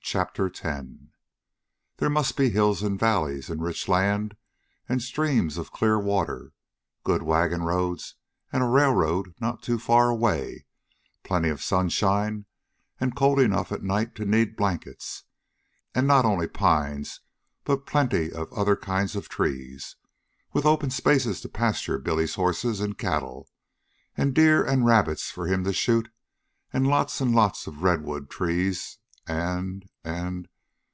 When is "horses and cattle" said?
22.36-23.46